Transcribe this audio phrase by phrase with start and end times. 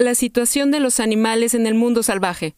[0.00, 2.54] La situación de los animales en el mundo salvaje.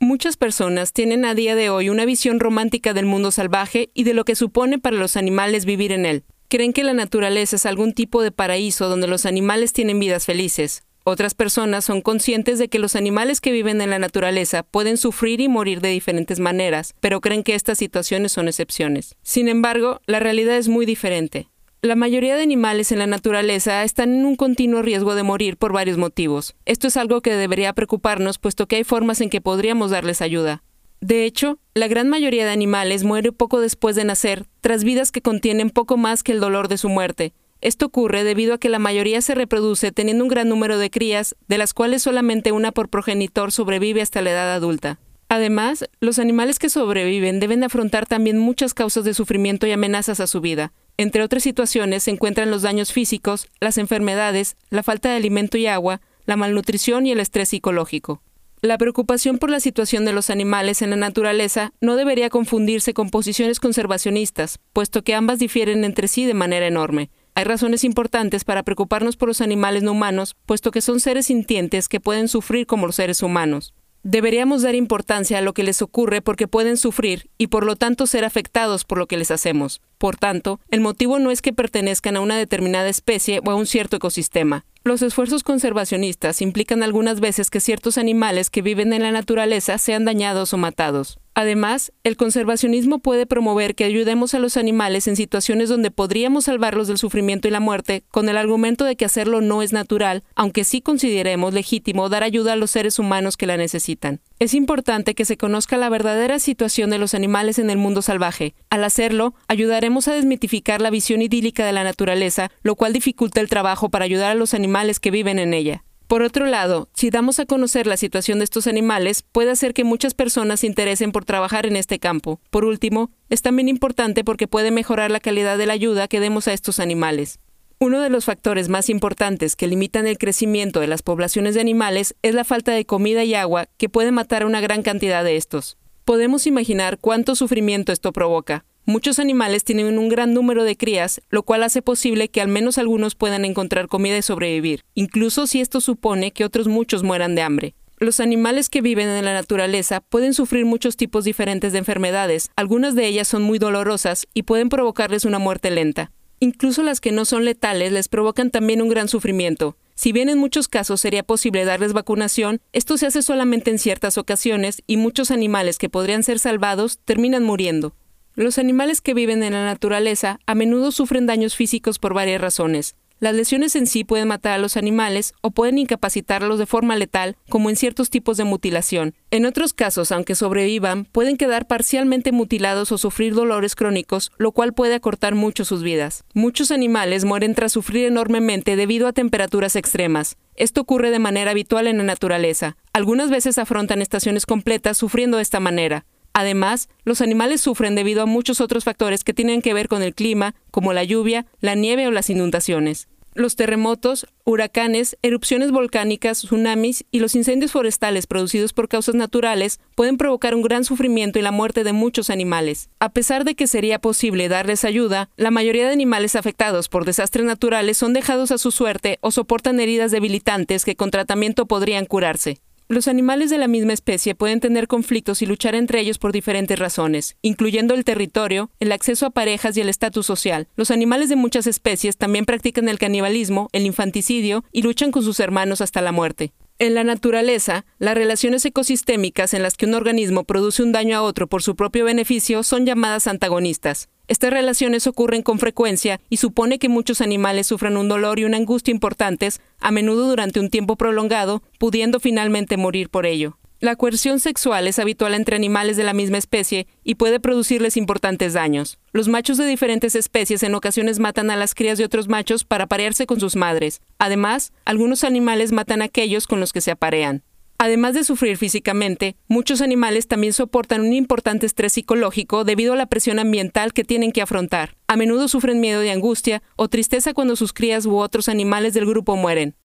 [0.00, 4.12] Muchas personas tienen a día de hoy una visión romántica del mundo salvaje y de
[4.12, 6.24] lo que supone para los animales vivir en él.
[6.48, 10.82] Creen que la naturaleza es algún tipo de paraíso donde los animales tienen vidas felices.
[11.04, 15.40] Otras personas son conscientes de que los animales que viven en la naturaleza pueden sufrir
[15.40, 19.16] y morir de diferentes maneras, pero creen que estas situaciones son excepciones.
[19.22, 21.48] Sin embargo, la realidad es muy diferente.
[21.80, 25.72] La mayoría de animales en la naturaleza están en un continuo riesgo de morir por
[25.72, 26.56] varios motivos.
[26.66, 30.64] Esto es algo que debería preocuparnos puesto que hay formas en que podríamos darles ayuda.
[31.00, 35.22] De hecho, la gran mayoría de animales muere poco después de nacer, tras vidas que
[35.22, 37.32] contienen poco más que el dolor de su muerte.
[37.60, 41.36] Esto ocurre debido a que la mayoría se reproduce teniendo un gran número de crías,
[41.46, 44.98] de las cuales solamente una por progenitor sobrevive hasta la edad adulta.
[45.28, 50.26] Además, los animales que sobreviven deben afrontar también muchas causas de sufrimiento y amenazas a
[50.26, 50.72] su vida.
[51.00, 55.68] Entre otras situaciones se encuentran los daños físicos, las enfermedades, la falta de alimento y
[55.68, 58.20] agua, la malnutrición y el estrés psicológico.
[58.62, 63.10] La preocupación por la situación de los animales en la naturaleza no debería confundirse con
[63.10, 67.10] posiciones conservacionistas, puesto que ambas difieren entre sí de manera enorme.
[67.36, 71.88] Hay razones importantes para preocuparnos por los animales no humanos, puesto que son seres sintientes
[71.88, 73.72] que pueden sufrir como los seres humanos.
[74.04, 78.06] Deberíamos dar importancia a lo que les ocurre porque pueden sufrir y por lo tanto
[78.06, 79.80] ser afectados por lo que les hacemos.
[79.98, 83.66] Por tanto, el motivo no es que pertenezcan a una determinada especie o a un
[83.66, 84.64] cierto ecosistema.
[84.84, 90.04] Los esfuerzos conservacionistas implican algunas veces que ciertos animales que viven en la naturaleza sean
[90.04, 91.18] dañados o matados.
[91.38, 96.88] Además, el conservacionismo puede promover que ayudemos a los animales en situaciones donde podríamos salvarlos
[96.88, 100.64] del sufrimiento y la muerte, con el argumento de que hacerlo no es natural, aunque
[100.64, 104.18] sí consideremos legítimo dar ayuda a los seres humanos que la necesitan.
[104.40, 108.56] Es importante que se conozca la verdadera situación de los animales en el mundo salvaje.
[108.68, 113.48] Al hacerlo, ayudaremos a desmitificar la visión idílica de la naturaleza, lo cual dificulta el
[113.48, 115.84] trabajo para ayudar a los animales que viven en ella.
[116.08, 119.84] Por otro lado, si damos a conocer la situación de estos animales, puede hacer que
[119.84, 122.40] muchas personas se interesen por trabajar en este campo.
[122.48, 126.48] Por último, es también importante porque puede mejorar la calidad de la ayuda que demos
[126.48, 127.40] a estos animales.
[127.78, 132.16] Uno de los factores más importantes que limitan el crecimiento de las poblaciones de animales
[132.22, 135.36] es la falta de comida y agua, que puede matar a una gran cantidad de
[135.36, 135.76] estos.
[136.06, 138.64] Podemos imaginar cuánto sufrimiento esto provoca.
[138.88, 142.78] Muchos animales tienen un gran número de crías, lo cual hace posible que al menos
[142.78, 147.42] algunos puedan encontrar comida y sobrevivir, incluso si esto supone que otros muchos mueran de
[147.42, 147.74] hambre.
[147.98, 152.94] Los animales que viven en la naturaleza pueden sufrir muchos tipos diferentes de enfermedades, algunas
[152.94, 156.10] de ellas son muy dolorosas y pueden provocarles una muerte lenta.
[156.40, 159.76] Incluso las que no son letales les provocan también un gran sufrimiento.
[159.96, 164.16] Si bien en muchos casos sería posible darles vacunación, esto se hace solamente en ciertas
[164.16, 167.92] ocasiones y muchos animales que podrían ser salvados terminan muriendo.
[168.38, 172.94] Los animales que viven en la naturaleza a menudo sufren daños físicos por varias razones.
[173.18, 177.36] Las lesiones en sí pueden matar a los animales o pueden incapacitarlos de forma letal,
[177.48, 179.16] como en ciertos tipos de mutilación.
[179.32, 184.72] En otros casos, aunque sobrevivan, pueden quedar parcialmente mutilados o sufrir dolores crónicos, lo cual
[184.72, 186.22] puede acortar mucho sus vidas.
[186.32, 190.36] Muchos animales mueren tras sufrir enormemente debido a temperaturas extremas.
[190.54, 192.76] Esto ocurre de manera habitual en la naturaleza.
[192.92, 196.04] Algunas veces afrontan estaciones completas sufriendo de esta manera.
[196.38, 200.14] Además, los animales sufren debido a muchos otros factores que tienen que ver con el
[200.14, 203.08] clima, como la lluvia, la nieve o las inundaciones.
[203.34, 210.16] Los terremotos, huracanes, erupciones volcánicas, tsunamis y los incendios forestales producidos por causas naturales pueden
[210.16, 212.88] provocar un gran sufrimiento y la muerte de muchos animales.
[213.00, 217.46] A pesar de que sería posible darles ayuda, la mayoría de animales afectados por desastres
[217.46, 222.60] naturales son dejados a su suerte o soportan heridas debilitantes que con tratamiento podrían curarse.
[222.90, 226.78] Los animales de la misma especie pueden tener conflictos y luchar entre ellos por diferentes
[226.78, 230.68] razones, incluyendo el territorio, el acceso a parejas y el estatus social.
[230.74, 235.38] Los animales de muchas especies también practican el canibalismo, el infanticidio y luchan con sus
[235.38, 236.54] hermanos hasta la muerte.
[236.80, 241.22] En la naturaleza, las relaciones ecosistémicas en las que un organismo produce un daño a
[241.22, 244.08] otro por su propio beneficio son llamadas antagonistas.
[244.28, 248.58] Estas relaciones ocurren con frecuencia y supone que muchos animales sufran un dolor y una
[248.58, 253.57] angustia importantes, a menudo durante un tiempo prolongado, pudiendo finalmente morir por ello.
[253.80, 258.52] La coerción sexual es habitual entre animales de la misma especie y puede producirles importantes
[258.52, 258.98] daños.
[259.12, 262.84] Los machos de diferentes especies en ocasiones matan a las crías de otros machos para
[262.84, 264.00] aparearse con sus madres.
[264.18, 267.44] Además, algunos animales matan a aquellos con los que se aparean.
[267.78, 273.06] Además de sufrir físicamente, muchos animales también soportan un importante estrés psicológico debido a la
[273.06, 274.96] presión ambiental que tienen que afrontar.
[275.06, 279.06] A menudo sufren miedo y angustia o tristeza cuando sus crías u otros animales del
[279.06, 279.76] grupo mueren.